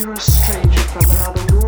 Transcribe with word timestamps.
You're 0.00 0.12
a 0.12 0.20
stranger 0.20 0.78
from 0.78 1.10
another 1.10 1.56
world. 1.56 1.67